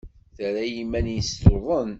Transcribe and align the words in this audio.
Terra 0.37 0.63
iman-nnes 0.81 1.29
tuḍen. 1.41 1.89